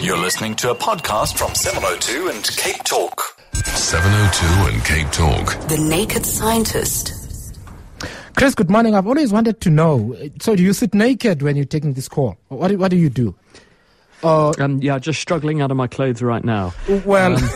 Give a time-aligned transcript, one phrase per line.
[0.00, 3.36] You're listening to a podcast from 702 and Cape Talk.
[3.52, 5.68] 702 and Cape Talk.
[5.68, 7.58] The Naked Scientist.
[8.36, 8.94] Chris, good morning.
[8.94, 10.16] I've always wanted to know.
[10.40, 12.38] So, do you sit naked when you're taking this call?
[12.46, 13.34] What do, what do you do?
[14.22, 16.72] Uh, um, yeah, just struggling out of my clothes right now.
[17.04, 17.36] Well.
[17.36, 17.50] Um,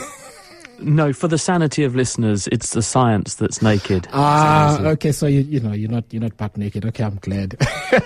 [0.81, 4.09] no, for the sanity of listeners, it's the science that's naked.
[4.13, 5.13] Ah, so, okay.
[5.13, 6.85] So you you know you're not you're not back naked.
[6.87, 7.57] Okay, I'm glad.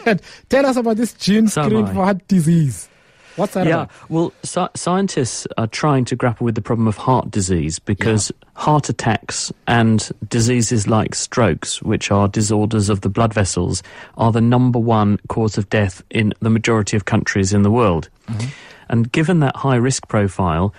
[0.50, 2.90] Tell us about this gene screen for heart disease.
[3.36, 3.90] What's that yeah, about?
[4.10, 4.32] well,
[4.74, 8.48] scientists are trying to grapple with the problem of heart disease because yeah.
[8.62, 13.82] heart attacks and diseases like strokes, which are disorders of the blood vessels,
[14.16, 18.08] are the number one cause of death in the majority of countries in the world.
[18.28, 18.48] Mm-hmm.
[18.88, 20.72] And given that high risk profile,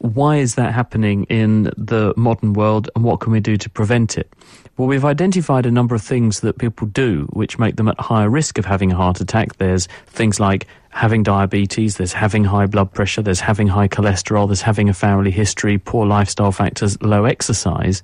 [0.00, 4.16] why is that happening in the modern world and what can we do to prevent
[4.16, 4.32] it?
[4.78, 8.30] Well, we've identified a number of things that people do which make them at higher
[8.30, 9.58] risk of having a heart attack.
[9.58, 14.62] There's things like having diabetes, there's having high blood pressure, there's having high cholesterol, there's
[14.62, 18.02] having a family history, poor lifestyle factors, low exercise.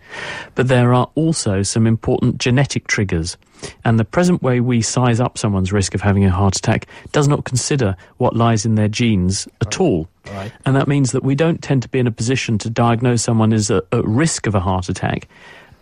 [0.55, 3.39] But there are also some important genetic triggers.
[3.85, 7.29] And the present way we size up someone's risk of having a heart attack does
[7.29, 10.09] not consider what lies in their genes at all.
[10.27, 10.53] Right.
[10.65, 13.53] And that means that we don't tend to be in a position to diagnose someone
[13.53, 15.29] as at risk of a heart attack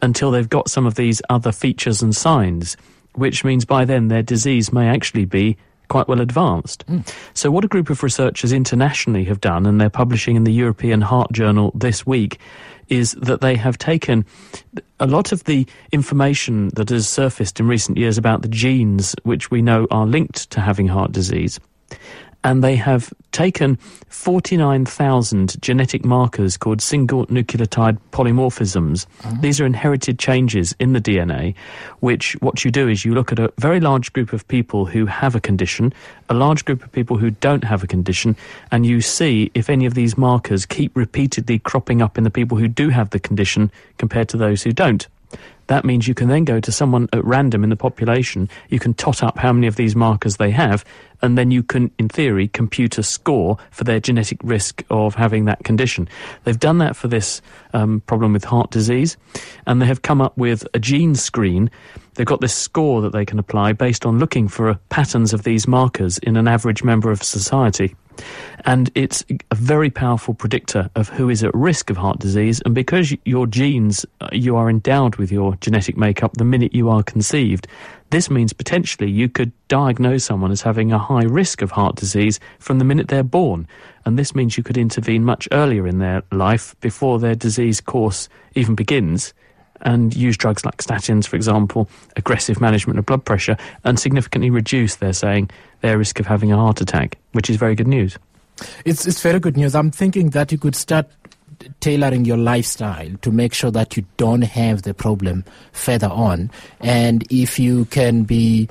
[0.02, 2.76] until they've got some of these other features and signs,
[3.14, 5.56] which means by then their disease may actually be
[5.88, 6.86] quite well advanced.
[6.86, 7.08] Mm.
[7.34, 11.00] So, what a group of researchers internationally have done, and they're publishing in the European
[11.00, 12.38] Heart Journal this week,
[12.88, 14.24] is that they have taken
[15.00, 19.50] a lot of the information that has surfaced in recent years about the genes which
[19.50, 21.58] we know are linked to having heart disease
[22.44, 23.76] and they have taken
[24.10, 29.06] 49,000 genetic markers called single nucleotide polymorphisms.
[29.24, 29.36] Uh-huh.
[29.40, 31.54] These are inherited changes in the DNA,
[32.00, 35.06] which what you do is you look at a very large group of people who
[35.06, 35.92] have a condition,
[36.28, 38.36] a large group of people who don't have a condition,
[38.70, 42.58] and you see if any of these markers keep repeatedly cropping up in the people
[42.58, 45.08] who do have the condition compared to those who don't.
[45.68, 48.94] That means you can then go to someone at random in the population, you can
[48.94, 50.84] tot up how many of these markers they have,
[51.22, 55.46] and then you can, in theory, compute a score for their genetic risk of having
[55.46, 56.08] that condition.
[56.44, 57.40] They've done that for this
[57.72, 59.16] um, problem with heart disease,
[59.66, 61.70] and they have come up with a gene screen.
[62.14, 65.66] They've got this score that they can apply based on looking for patterns of these
[65.66, 67.96] markers in an average member of society.
[68.64, 72.62] And it's a very powerful predictor of who is at risk of heart disease.
[72.64, 76.88] And because your genes, uh, you are endowed with your genetic makeup the minute you
[76.88, 77.66] are conceived,
[78.10, 82.40] this means potentially you could diagnose someone as having a high risk of heart disease
[82.58, 83.66] from the minute they're born.
[84.06, 88.28] And this means you could intervene much earlier in their life before their disease course
[88.54, 89.34] even begins
[89.84, 94.96] and use drugs like statins, for example, aggressive management of blood pressure, and significantly reduce,
[94.96, 95.50] they're saying,
[95.80, 98.18] their risk of having a heart attack, which is very good news.
[98.84, 99.74] It's, it's very good news.
[99.74, 101.10] I'm thinking that you could start
[101.80, 106.50] tailoring your lifestyle to make sure that you don't have the problem further on.
[106.80, 108.68] And if you can be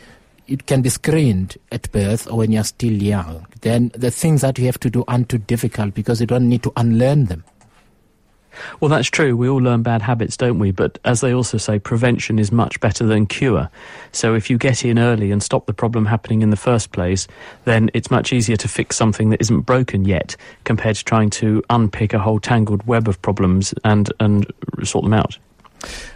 [0.48, 4.60] it can be screened at birth or when you're still young, then the things that
[4.60, 7.44] you have to do aren't too difficult because you don't need to unlearn them.
[8.80, 9.36] Well, that's true.
[9.36, 10.72] We all learn bad habits, don't we?
[10.72, 13.70] But as they also say, prevention is much better than cure.
[14.12, 17.28] So if you get in early and stop the problem happening in the first place,
[17.66, 21.64] then it's much easier to fix something that isn't broken yet compared to trying to
[21.70, 24.52] unpick a whole tangled web of problems and, and
[24.84, 25.38] sort them out.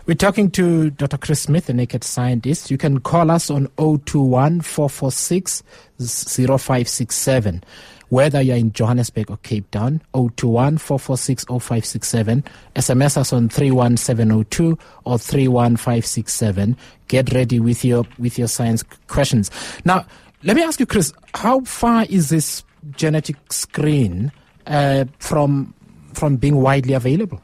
[0.05, 1.17] We're talking to Dr.
[1.17, 2.71] Chris Smith, the naked scientist.
[2.71, 5.63] You can call us on 021 446
[5.99, 7.63] 0567
[8.09, 12.43] whether you're in Johannesburg or Cape Town, 021 446 0567.
[12.75, 16.77] SMS us on 31702 or 31567.
[17.07, 19.51] Get ready with your, with your science questions.
[19.85, 20.05] Now,
[20.43, 24.31] let me ask you, Chris, how far is this genetic screen
[24.65, 25.73] uh, from,
[26.13, 27.41] from being widely available?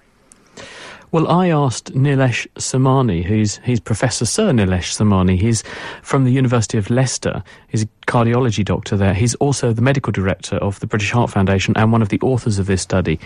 [1.14, 5.40] Well, I asked Nilesh Samani, who's he's Professor Sir Nilesh Samani.
[5.40, 5.64] He's
[6.02, 7.44] from the University of Leicester.
[7.68, 9.14] He's a cardiology doctor there.
[9.14, 12.58] He's also the medical director of the British Heart Foundation and one of the authors
[12.58, 13.20] of this study.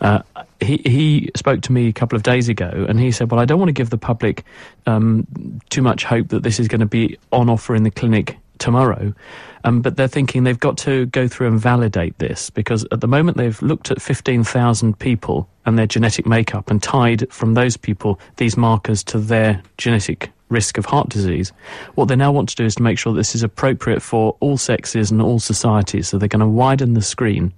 [0.00, 0.22] Uh,
[0.58, 3.44] he, he spoke to me a couple of days ago and he said, Well, I
[3.44, 4.42] don't want to give the public
[4.86, 5.26] um,
[5.68, 9.14] too much hope that this is going to be on offer in the clinic tomorrow.
[9.64, 13.08] Um, but they're thinking they've got to go through and validate this because at the
[13.08, 18.20] moment they've looked at 15,000 people and their genetic makeup and tied from those people
[18.36, 21.52] these markers to their genetic risk of heart disease.
[21.94, 24.56] What they now want to do is to make sure this is appropriate for all
[24.56, 26.08] sexes and all societies.
[26.08, 27.52] So they're going to widen the screen,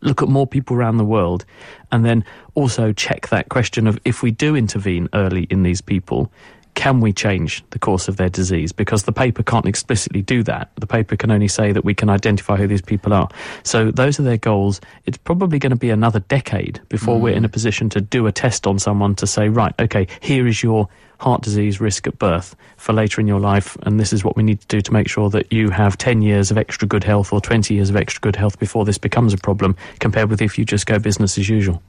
[0.00, 1.44] look at more people around the world,
[1.92, 2.24] and then
[2.54, 6.30] also check that question of if we do intervene early in these people,
[6.74, 8.72] can we change the course of their disease?
[8.72, 10.70] Because the paper can't explicitly do that.
[10.76, 13.28] The paper can only say that we can identify who these people are.
[13.62, 14.80] So those are their goals.
[15.04, 17.20] It's probably going to be another decade before mm.
[17.20, 20.46] we're in a position to do a test on someone to say, right, okay, here
[20.46, 20.88] is your
[21.20, 24.42] heart disease risk at birth for later in your life, and this is what we
[24.42, 27.32] need to do to make sure that you have 10 years of extra good health
[27.32, 30.58] or 20 years of extra good health before this becomes a problem, compared with if
[30.58, 31.80] you just go business as usual.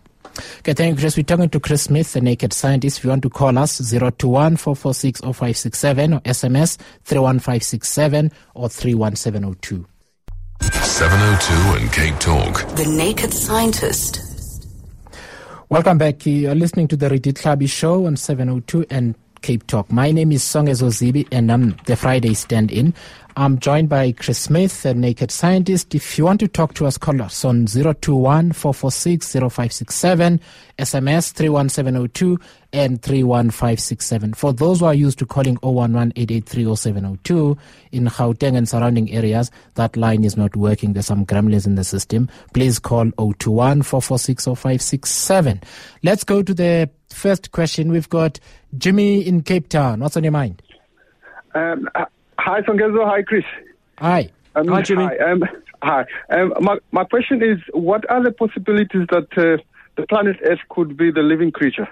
[0.60, 1.18] Okay, thank you, Chris.
[1.18, 2.98] We're talking to Chris Smith, the naked scientist.
[2.98, 9.86] If you want to call us, 021 446 0567 or SMS 31567 or 31702.
[10.62, 12.76] 702 and Cape Talk.
[12.76, 14.22] The Naked Scientist.
[15.70, 16.26] Welcome back.
[16.26, 19.92] You're listening to the Redi Tlhabi Show on 702 and Cape Talk.
[19.92, 22.94] My name is Songezo Zibi and I'm the Friday stand-in.
[23.36, 25.96] I'm joined by Chris Smith, a naked scientist.
[25.96, 30.40] If you want to talk to us, call us on 021 446 0567,
[30.78, 32.40] SMS 31702
[32.74, 34.36] and 31567.
[34.36, 36.64] For those who are used to calling 011 883
[37.92, 40.94] in Gauteng and surrounding areas, that line is not working.
[40.94, 42.30] There's some gremlins in the system.
[42.54, 45.62] Please call 021 446 0567.
[46.04, 47.92] Let's go to the first question.
[47.92, 48.40] We've got
[48.78, 50.02] Jimmy in Cape Town.
[50.02, 50.62] What's on your mind?
[51.56, 51.90] Um,
[52.44, 53.06] Hi, Songezo.
[53.06, 53.46] Hi, Chris.
[54.00, 54.30] Hi.
[54.56, 55.06] Um, hi, Jimmy.
[55.06, 55.32] Hi.
[55.32, 55.44] Um,
[55.82, 56.06] hi.
[56.30, 59.64] Um, my, my question is what are the possibilities that uh,
[59.96, 61.88] the planet Earth could be the living creature?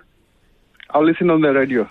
[0.90, 1.90] I'll listen on the radio.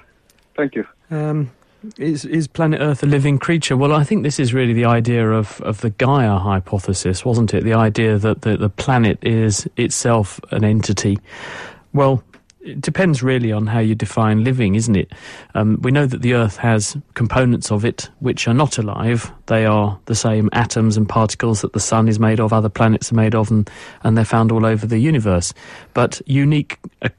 [0.58, 0.84] Thank you.
[1.10, 1.50] Um,
[1.96, 3.78] is, is planet Earth a living creature?
[3.78, 7.64] Well, I think this is really the idea of, of the Gaia hypothesis, wasn't it?
[7.64, 11.18] The idea that the, the planet is itself an entity.
[11.94, 12.22] Well,
[12.70, 15.12] it depends really on how you define living, isn't it?
[15.54, 19.30] Um, we know that the Earth has components of it which are not alive.
[19.46, 23.10] They are the same atoms and particles that the Sun is made of, other planets
[23.10, 23.68] are made of, and,
[24.04, 25.52] and they're found all over the universe.
[25.94, 26.78] But unique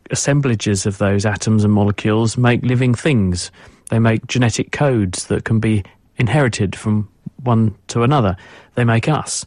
[0.09, 3.51] assemblages of those atoms and molecules make living things.
[3.89, 5.83] They make genetic codes that can be
[6.17, 7.09] inherited from
[7.43, 8.37] one to another.
[8.75, 9.45] They make us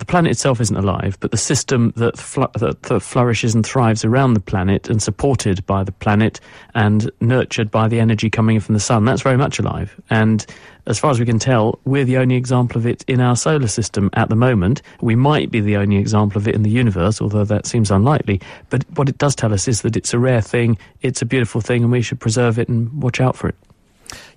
[0.00, 4.02] the planet itself isn't alive, but the system that, fl- that, that, flourishes and thrives
[4.02, 6.40] around the planet and supported by the planet
[6.74, 10.00] and nurtured by the energy coming from the sun, that's very much alive.
[10.08, 10.44] And
[10.86, 13.68] as far as we can tell, we're the only example of it in our solar
[13.68, 14.80] system at the moment.
[15.02, 18.40] We might be the only example of it in the universe, although that seems unlikely.
[18.70, 21.60] But what it does tell us is that it's a rare thing, it's a beautiful
[21.60, 23.56] thing, and we should preserve it and watch out for it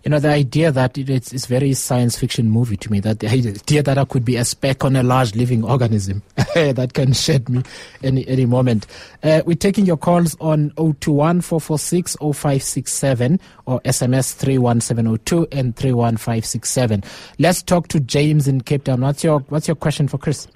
[0.03, 3.19] you know, the idea that it, it's, it's very science fiction movie to me, that
[3.19, 6.21] the idea that I could be a speck on a large living organism
[6.55, 7.63] that can shed me
[8.03, 8.85] any, any moment.
[9.23, 17.03] Uh, we're taking your calls on 021 446 0567 or SMS 31702 and 31567.
[17.39, 19.01] Let's talk to James in Cape Town.
[19.01, 20.47] What's your, what's your question for Chris?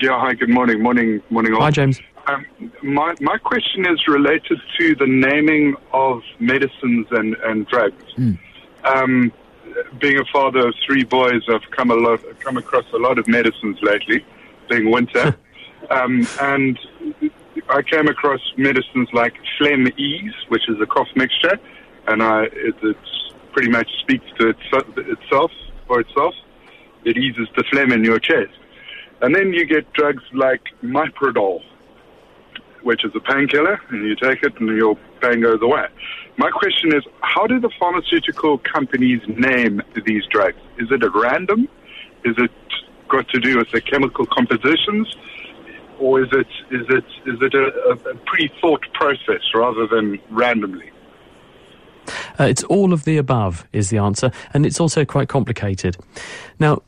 [0.00, 0.82] Yeah, hi, good morning.
[0.82, 1.62] Morning, morning all.
[1.62, 2.00] Hi, James.
[2.26, 2.46] Um,
[2.82, 8.04] my, my question is related to the naming of medicines and, and drugs.
[8.16, 8.38] Mm.
[8.84, 9.32] Um,
[10.00, 13.26] being a father of three boys, I've come a lot, come across a lot of
[13.26, 14.24] medicines lately,
[14.68, 15.36] being winter,
[15.90, 16.78] um, and
[17.68, 21.58] I came across medicines like Phlegm Ease, which is a cough mixture,
[22.06, 25.50] and I, it it's pretty much speaks to itself
[25.86, 26.34] for itself.
[27.04, 28.56] It eases the phlegm in your chest,
[29.20, 31.62] and then you get drugs like Myprodol,
[32.82, 35.86] which is a painkiller, and you take it and your pain goes away.
[36.36, 40.58] My question is, how do the pharmaceutical companies name these drugs?
[40.78, 41.68] Is it at random?
[42.24, 42.50] Is it
[43.08, 45.14] got to do with the chemical compositions?
[45.98, 50.90] Or is it, is it, is it a, a pre-thought process rather than randomly?
[52.40, 55.96] Uh, it's all of the above, is the answer, and it's also quite complicated.
[56.58, 56.82] Now,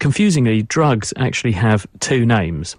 [0.00, 2.76] confusingly, drugs actually have two names.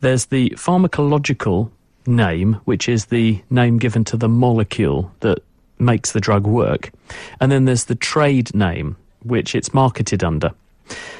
[0.00, 1.70] There's the pharmacological
[2.08, 5.38] name, which is the name given to the molecule that
[5.78, 6.90] makes the drug work.
[7.40, 10.52] And then there's the trade name, which it's marketed under.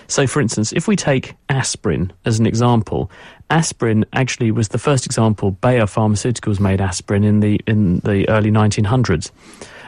[0.07, 3.11] So, for instance, if we take aspirin as an example,
[3.51, 5.51] aspirin actually was the first example.
[5.51, 9.31] Bayer Pharmaceuticals made aspirin in the in the early 1900s,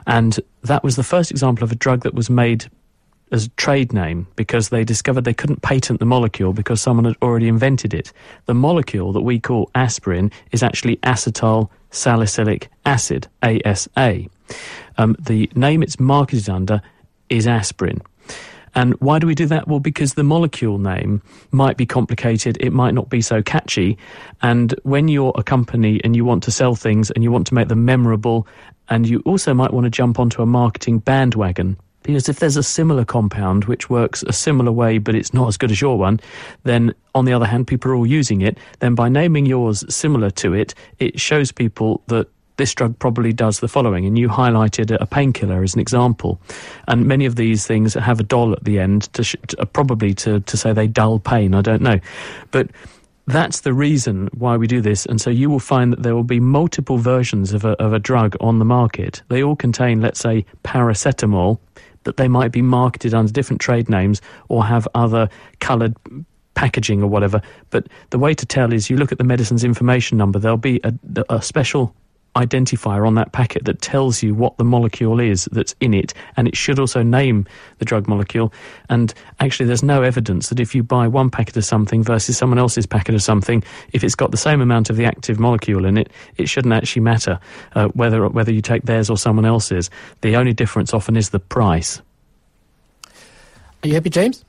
[0.07, 2.66] and that was the first example of a drug that was made
[3.31, 7.17] as a trade name because they discovered they couldn't patent the molecule because someone had
[7.23, 8.13] already invented it.
[8.47, 14.25] The molecule that we call aspirin is actually acetyl salicylic acid, ASA.
[14.99, 16.83] Um, the name it's marketed under
[17.29, 18.01] is aspirin.
[18.75, 19.67] And why do we do that?
[19.67, 23.99] Well, because the molecule name might be complicated, it might not be so catchy.
[24.43, 27.55] And when you're a company and you want to sell things and you want to
[27.55, 28.47] make them memorable,
[28.89, 32.62] and you also might want to jump onto a marketing bandwagon, because if there's a
[32.62, 36.21] similar compound which works a similar way but it's not as good as your one,
[36.64, 38.59] then on the other hand, people are all using it.
[38.78, 42.28] Then by naming yours similar to it, it shows people that
[42.61, 44.04] this drug probably does the following.
[44.04, 46.40] And you highlighted a painkiller as an example.
[46.88, 49.64] And many of these things have a doll at the end, to, sh- to uh,
[49.64, 51.54] probably to, to say they dull pain.
[51.54, 51.99] I don't know.
[52.50, 52.69] But
[53.26, 55.07] that's the reason why we do this.
[55.07, 57.99] And so you will find that there will be multiple versions of a, of a
[57.99, 59.23] drug on the market.
[59.28, 61.59] They all contain, let's say, paracetamol,
[62.04, 65.28] but they might be marketed under different trade names or have other
[65.61, 65.97] coloured
[66.54, 67.40] packaging or whatever.
[67.71, 70.80] But the way to tell is you look at the medicine's information number, there'll be
[70.85, 70.95] a,
[71.28, 71.95] a special
[72.37, 76.47] identifier on that packet that tells you what the molecule is that's in it, and
[76.47, 77.47] it should also name
[77.79, 78.53] the drug molecule.
[78.89, 82.59] And actually, there's no evidence that if you buy one packet of something versus someone
[82.59, 85.97] else's packet of something, if it's got the same amount of the active molecule in
[85.97, 87.39] it, it shouldn't actually matter
[87.75, 89.91] uh, whether whether you take theirs or someone else's.
[90.21, 92.01] The only difference often is the price.
[93.83, 94.45] Are you happy, James?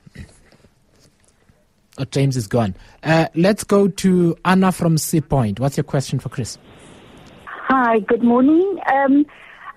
[1.98, 2.74] Oh, James is gone.
[3.02, 5.60] Uh, let's go to Anna from Sea Point.
[5.60, 6.56] What's your question for Chris?
[7.74, 8.78] Hi, good morning.
[8.92, 9.24] Um,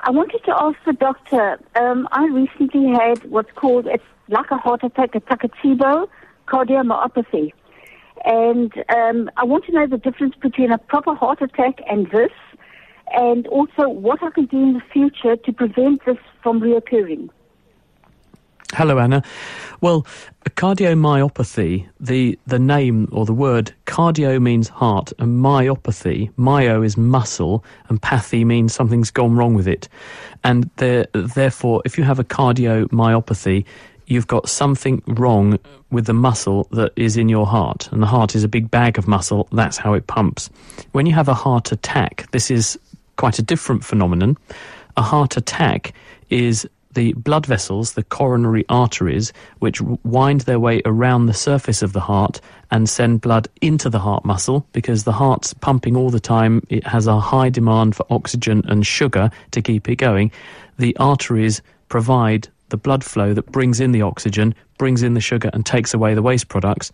[0.02, 1.58] I wanted to ask the doctor.
[1.78, 6.10] Um, I recently had what's called it's like a heart attack, a Takotsubo
[6.46, 7.54] cardiomyopathy,
[8.26, 12.34] and um, I want to know the difference between a proper heart attack and this,
[13.14, 17.30] and also what I can do in the future to prevent this from reoccurring.
[18.74, 19.24] Hello, Anna.
[19.80, 20.06] Well,
[20.50, 27.64] cardiomyopathy, the, the name or the word cardio means heart, and myopathy, myo is muscle,
[27.90, 29.88] and pathy means something's gone wrong with it.
[30.44, 33.66] And there, therefore, if you have a cardiomyopathy,
[34.08, 35.60] you've got something wrong
[35.92, 37.88] with the muscle that is in your heart.
[37.92, 40.50] And the heart is a big bag of muscle, that's how it pumps.
[40.92, 42.80] When you have a heart attack, this is
[43.18, 44.38] quite a different phenomenon.
[44.98, 45.94] A heart attack
[46.30, 51.94] is the blood vessels, the coronary arteries, which wind their way around the surface of
[51.94, 56.20] the heart and send blood into the heart muscle because the heart's pumping all the
[56.20, 56.66] time.
[56.70, 60.32] It has a high demand for oxygen and sugar to keep it going.
[60.80, 65.52] The arteries provide the blood flow that brings in the oxygen, brings in the sugar,
[65.54, 66.92] and takes away the waste products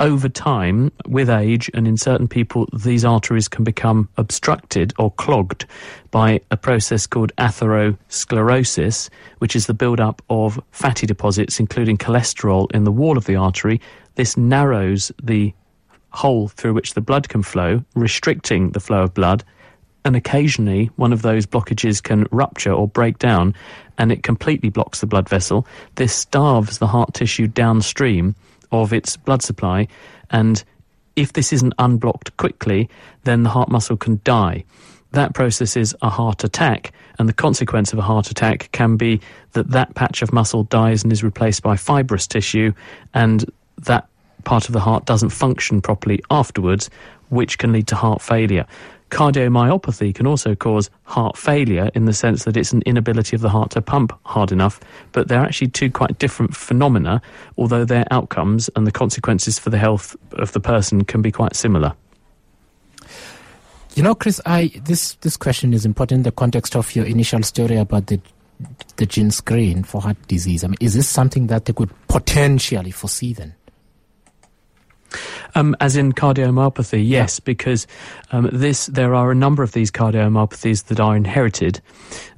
[0.00, 5.66] over time, with age, and in certain people, these arteries can become obstructed or clogged
[6.10, 9.08] by a process called atherosclerosis,
[9.38, 13.80] which is the build-up of fatty deposits, including cholesterol, in the wall of the artery.
[14.16, 15.52] This narrows the
[16.10, 19.44] hole through which the blood can flow, restricting the flow of blood.
[20.04, 23.54] And occasionally, one of those blockages can rupture or break down,
[23.96, 25.66] and it completely blocks the blood vessel.
[25.94, 28.34] This starves the heart tissue downstream
[28.82, 29.88] of its blood supply.
[30.30, 30.62] And
[31.16, 32.88] if this isn't unblocked quickly,
[33.24, 34.64] then the heart muscle can die.
[35.12, 39.20] That process is a heart attack, and the consequence of a heart attack can be
[39.52, 42.72] that that patch of muscle dies and is replaced by fibrous tissue,
[43.14, 43.44] and
[43.82, 44.08] that
[44.42, 46.90] part of the heart doesn't function properly afterwards,
[47.28, 48.66] which can lead to heart failure.
[49.10, 53.48] Cardiomyopathy can also cause heart failure in the sense that it's an inability of the
[53.48, 54.80] heart to pump hard enough,
[55.12, 57.22] but they're actually two quite different phenomena,
[57.56, 61.54] although their outcomes and the consequences for the health of the person can be quite
[61.54, 61.94] similar.
[63.94, 67.42] You know, Chris, I this this question is important in the context of your initial
[67.44, 68.20] story about the
[68.96, 70.64] the gene screen for heart disease.
[70.64, 73.54] I mean, is this something that they could potentially foresee then?
[75.54, 77.44] Um, as in cardiomyopathy, yes, yeah.
[77.44, 77.86] because
[78.32, 81.80] um, this there are a number of these cardiomyopathies that are inherited,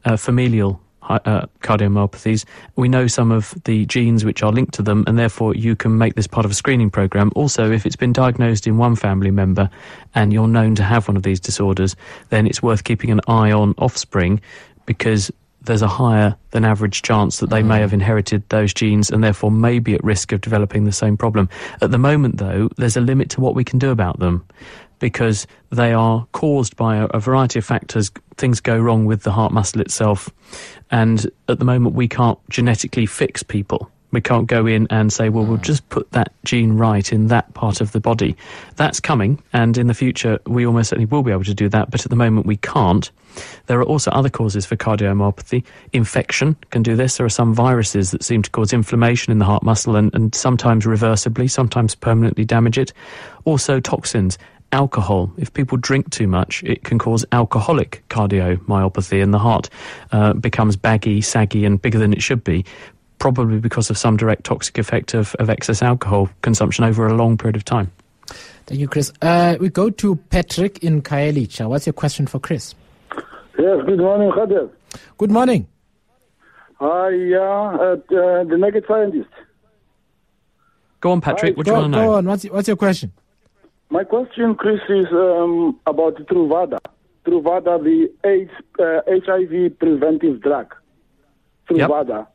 [0.04, 2.45] uh, familial uh, cardiomyopathies.
[2.76, 5.99] We know some of the genes which are linked to them, and therefore you can
[5.99, 7.30] make this part of a screening program.
[7.35, 9.71] Also, if it's been diagnosed in one family member
[10.14, 11.97] and you're known to have one of these disorders,
[12.30, 14.40] then it's worth keeping an eye on offspring
[14.85, 15.30] because
[15.66, 17.80] there's a higher than average chance that they may mm.
[17.80, 21.49] have inherited those genes and therefore may be at risk of developing the same problem.
[21.80, 24.44] At the moment, though, there's a limit to what we can do about them
[24.99, 28.11] because they are caused by a, a variety of factors.
[28.37, 30.30] Things go wrong with the heart muscle itself.
[30.90, 33.90] And at the moment, we can't genetically fix people.
[34.12, 37.52] We can't go in and say, well, we'll just put that gene right in that
[37.54, 38.36] part of the body.
[38.76, 41.90] That's coming, and in the future, we almost certainly will be able to do that,
[41.90, 43.10] but at the moment, we can't.
[43.66, 45.64] There are also other causes for cardiomyopathy.
[45.92, 47.16] Infection can do this.
[47.16, 50.34] There are some viruses that seem to cause inflammation in the heart muscle and, and
[50.34, 52.92] sometimes reversibly, sometimes permanently damage it.
[53.44, 54.38] Also, toxins
[54.72, 55.30] alcohol.
[55.36, 59.68] If people drink too much, it can cause alcoholic cardiomyopathy, and the heart
[60.12, 62.64] uh, becomes baggy, saggy, and bigger than it should be
[63.18, 67.37] probably because of some direct toxic effect of, of excess alcohol consumption over a long
[67.37, 67.90] period of time.
[68.66, 69.12] Thank you, Chris.
[69.23, 71.68] Uh, we go to Patrick in Khayelitsha.
[71.68, 72.75] What's your question for Chris?
[73.58, 74.70] Yes, good morning, Khadir.
[75.18, 75.66] Good morning.
[76.78, 79.30] Hi, yeah, uh, uh, the naked scientist.
[81.00, 81.54] Go on, Patrick.
[81.54, 82.06] Hi, what do you Go, want to know?
[82.06, 82.25] go on.
[82.26, 83.12] What's, what's your question?
[83.88, 86.78] My question, Chris, is um, about Truvada.
[87.25, 90.75] Truvada, the AIDS, uh, HIV preventive drug.
[91.70, 92.26] Truvada.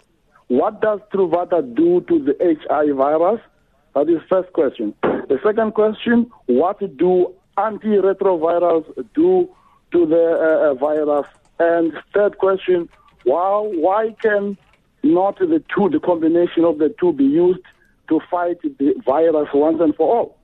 [0.51, 3.39] What does Truvada do to the HIV virus?
[3.95, 4.93] That is first question.
[5.01, 9.49] The second question, what do antiretrovirals do
[9.93, 11.25] to the uh, uh, virus?
[11.57, 12.89] And third question,
[13.23, 14.57] why, why can
[15.03, 17.63] not the two, the combination of the two be used
[18.09, 20.37] to fight the virus once and for all?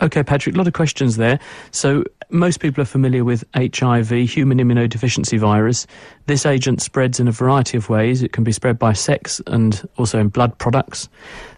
[0.00, 1.38] Okay, Patrick, a lot of questions there.
[1.72, 5.86] So, most people are familiar with HIV, human immunodeficiency virus.
[6.24, 8.22] This agent spreads in a variety of ways.
[8.22, 11.08] It can be spread by sex and also in blood products.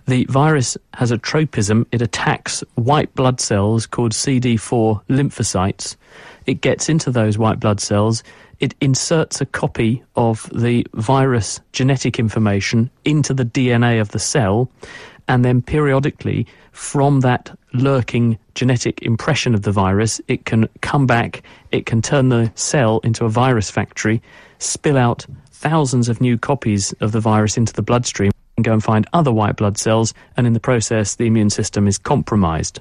[0.06, 1.87] The virus has a tropism.
[1.92, 5.94] It attacks white blood cells called CD4 lymphocytes.
[6.46, 8.25] It gets into those white blood cells.
[8.58, 14.70] It inserts a copy of the virus genetic information into the DNA of the cell,
[15.32, 21.42] and then periodically, from that lurking genetic impression of the virus, it can come back,
[21.70, 24.20] it can turn the cell into a virus factory,
[24.58, 28.84] spill out thousands of new copies of the virus into the bloodstream, and go and
[28.84, 32.80] find other white blood cells, and in the process, the immune system is compromised.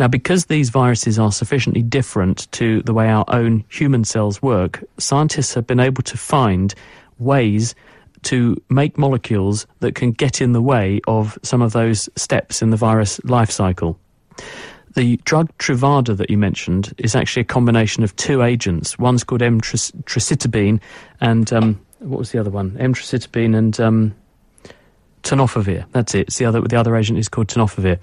[0.00, 4.82] Now, because these viruses are sufficiently different to the way our own human cells work,
[4.98, 6.74] scientists have been able to find
[7.20, 7.76] ways
[8.24, 12.70] to make molecules that can get in the way of some of those steps in
[12.70, 13.98] the virus life cycle.
[14.94, 18.98] The drug Truvada that you mentioned is actually a combination of two agents.
[18.98, 20.80] One's called emtricitabine,
[21.20, 22.72] and um, what was the other one?
[22.72, 24.14] Emtricitabine and um,
[25.22, 25.84] tenofovir.
[25.92, 26.28] That's it.
[26.28, 26.60] It's the other.
[26.62, 27.98] The other agent is called tenofovir,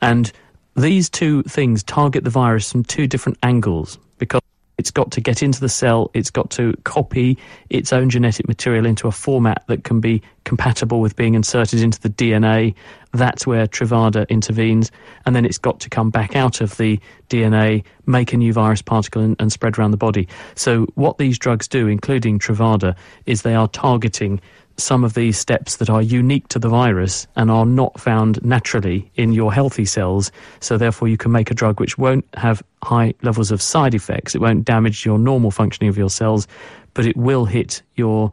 [0.00, 0.30] and
[0.76, 4.42] these two things target the virus from two different angles because
[4.78, 7.38] it's got to get into the cell, it's got to copy
[7.70, 11.98] its own genetic material into a format that can be compatible with being inserted into
[12.00, 12.74] the DNA.
[13.12, 14.90] That's where Truvada intervenes.
[15.24, 18.82] And then it's got to come back out of the DNA, make a new virus
[18.82, 20.28] particle, and, and spread around the body.
[20.54, 24.40] So, what these drugs do, including Truvada, is they are targeting
[24.78, 29.10] some of these steps that are unique to the virus and are not found naturally
[29.14, 30.30] in your healthy cells.
[30.60, 34.34] So, therefore, you can make a drug which won't have high levels of side effects.
[34.34, 36.46] It won't damage your normal functioning of your cells,
[36.94, 38.32] but it will hit your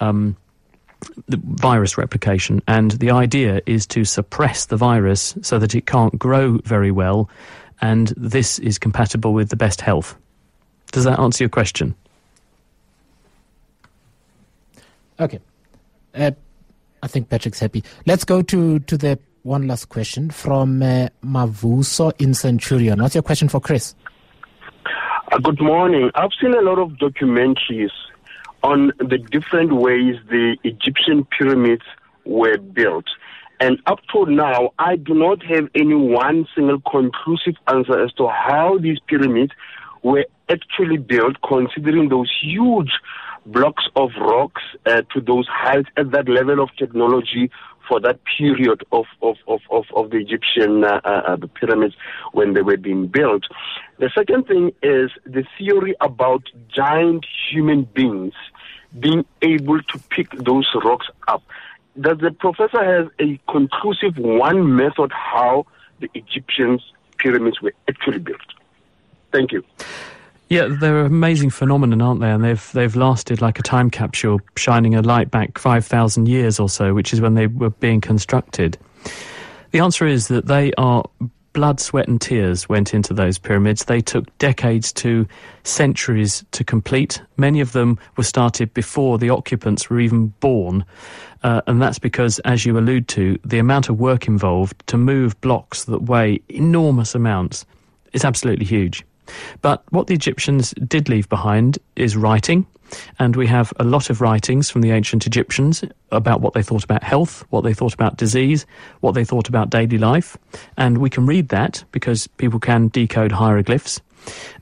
[0.00, 0.36] um,
[1.28, 2.62] the virus replication.
[2.68, 7.28] And the idea is to suppress the virus so that it can't grow very well.
[7.80, 10.16] And this is compatible with the best health.
[10.92, 11.94] Does that answer your question?
[15.18, 15.40] Okay.
[16.14, 16.32] Uh,
[17.02, 17.82] I think Patrick's happy.
[18.06, 23.00] Let's go to, to the one last question from uh, Mavuso in Centurion.
[23.02, 23.94] What's your question for Chris?
[25.32, 26.10] Uh, good morning.
[26.14, 27.90] I've seen a lot of documentaries
[28.62, 31.82] on the different ways the Egyptian pyramids
[32.24, 33.06] were built.
[33.58, 38.28] And up to now, I do not have any one single conclusive answer as to
[38.28, 39.52] how these pyramids
[40.02, 42.90] were actually built, considering those huge
[43.46, 47.50] blocks of rocks uh, to those heights at that level of technology
[47.88, 51.94] for that period of, of, of, of, of the Egyptian uh, uh, the pyramids
[52.32, 53.42] when they were being built.
[53.98, 56.42] The second thing is the theory about
[56.74, 58.34] giant human beings
[58.98, 61.42] being able to pick those rocks up.
[62.00, 65.66] Does the professor have a conclusive one method how
[66.00, 66.80] the Egyptian
[67.18, 68.40] pyramids were actually built?
[69.32, 69.64] Thank you.
[70.52, 72.30] Yeah, they're an amazing phenomenon, aren't they?
[72.30, 76.60] And they've they've lasted like a time capsule, shining a light back five thousand years
[76.60, 78.76] or so, which is when they were being constructed.
[79.70, 81.04] The answer is that they are
[81.54, 83.86] blood, sweat, and tears went into those pyramids.
[83.86, 85.26] They took decades to
[85.64, 87.22] centuries to complete.
[87.38, 90.84] Many of them were started before the occupants were even born.
[91.42, 95.40] Uh, and that's because, as you allude to, the amount of work involved to move
[95.40, 97.64] blocks that weigh enormous amounts
[98.12, 99.02] is absolutely huge.
[99.60, 102.66] But what the Egyptians did leave behind is writing,
[103.18, 106.84] and we have a lot of writings from the ancient Egyptians about what they thought
[106.84, 108.66] about health, what they thought about disease,
[109.00, 110.36] what they thought about daily life.
[110.76, 114.00] And we can read that because people can decode hieroglyphs.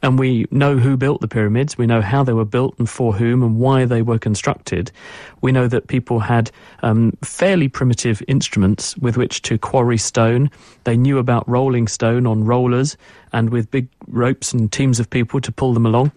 [0.03, 3.12] And we know who built the pyramids, we know how they were built and for
[3.12, 4.90] whom and why they were constructed.
[5.42, 6.51] We know that people had
[6.83, 10.51] um, fairly primitive instruments with which to quarry stone.
[10.85, 12.96] They knew about rolling stone on rollers
[13.33, 16.12] and with big ropes and teams of people to pull them along.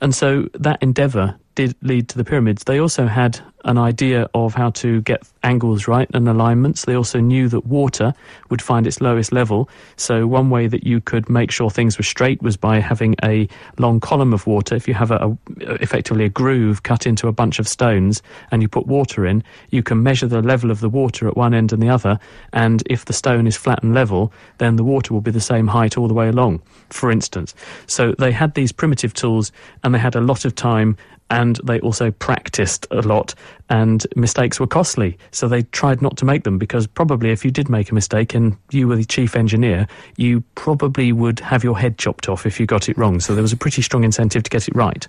[0.00, 4.54] And so that endeavour did lead to the pyramids, they also had an idea of
[4.54, 6.84] how to get angles right and alignments.
[6.84, 8.14] They also knew that water
[8.48, 9.68] would find its lowest level.
[9.96, 13.48] So, one way that you could make sure things were straight was by having a
[13.76, 14.76] long column of water.
[14.76, 18.62] If you have a, a, effectively a groove cut into a bunch of stones and
[18.62, 21.72] you put water in, you can measure the level of the water at one end
[21.72, 22.20] and the other.
[22.52, 25.66] And if the stone is flat and level, then the water will be the same
[25.66, 27.52] height all the way along, for instance.
[27.88, 29.50] So, they had these primitive tools
[29.82, 30.96] and they had a lot of time
[31.30, 33.34] and they also practiced a lot
[33.68, 37.50] and mistakes were costly so they tried not to make them because probably if you
[37.50, 39.86] did make a mistake and you were the chief engineer
[40.16, 43.42] you probably would have your head chopped off if you got it wrong so there
[43.42, 45.06] was a pretty strong incentive to get it right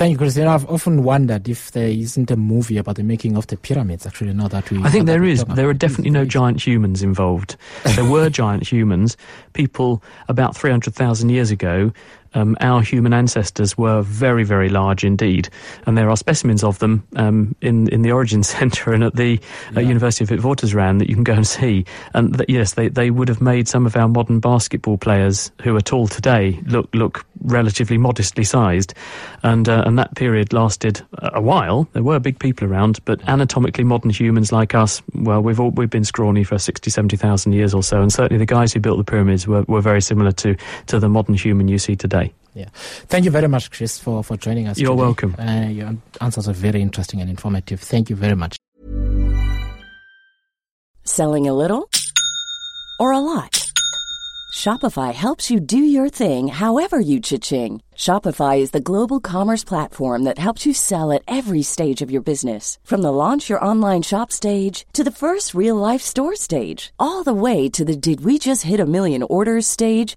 [0.00, 0.46] Thank you, Christine.
[0.46, 4.06] I've often wondered if there isn't a movie about the making of the pyramids.
[4.06, 5.44] Actually, now that we, I think there is.
[5.44, 7.58] There are definitely no giant humans involved.
[7.84, 9.18] There were giant humans.
[9.52, 11.92] People about three hundred thousand years ago
[12.34, 15.48] um, our human ancestors were very, very large indeed.
[15.86, 19.40] And there are specimens of them um, in, in the Origin Centre and at the
[19.76, 21.84] uh, University of Witwatersrand that you can go and see.
[22.14, 25.76] And th- yes, they, they would have made some of our modern basketball players who
[25.76, 28.94] are tall today look, look relatively modestly sized.
[29.42, 31.88] And, uh, and that period lasted a while.
[31.92, 35.90] There were big people around, but anatomically modern humans like us, well, we've, all, we've
[35.90, 38.02] been scrawny for 60, 70,000 years or so.
[38.02, 41.08] And certainly the guys who built the pyramids were, were very similar to, to the
[41.08, 42.19] modern human you see today.
[42.54, 42.68] Yeah.
[43.08, 44.78] Thank you very much, Chris, for, for joining us.
[44.78, 45.02] You're today.
[45.02, 45.36] welcome.
[45.38, 47.80] Uh, your answers are very interesting and informative.
[47.80, 48.56] Thank you very much.
[51.04, 51.88] Selling a little
[52.98, 53.70] or a lot?
[54.52, 57.80] Shopify helps you do your thing however you cha-ching.
[57.96, 62.20] Shopify is the global commerce platform that helps you sell at every stage of your
[62.20, 62.78] business.
[62.82, 67.22] From the launch your online shop stage to the first real life store stage, all
[67.22, 70.16] the way to the did we just hit a million orders stage.